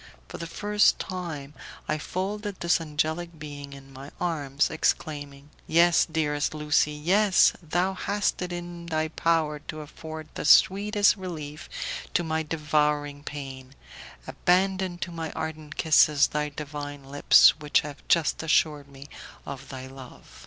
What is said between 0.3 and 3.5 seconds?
the first time I folded this angelic